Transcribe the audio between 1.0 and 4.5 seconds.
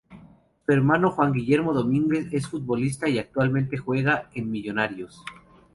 Juan Guillermo Domínguez es futbolista y actualmente juega en